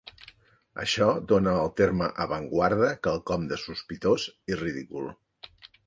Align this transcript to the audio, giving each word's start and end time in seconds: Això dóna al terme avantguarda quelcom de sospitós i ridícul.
Això 0.83 1.09
dóna 1.33 1.53
al 1.65 1.69
terme 1.83 2.09
avantguarda 2.27 2.91
quelcom 3.09 3.47
de 3.53 3.63
sospitós 3.69 4.29
i 4.55 4.63
ridícul. 4.67 5.11